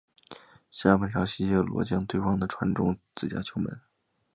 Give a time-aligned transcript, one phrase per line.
[0.71, 3.79] 下半场西切罗将对方的传中挡进自家球门。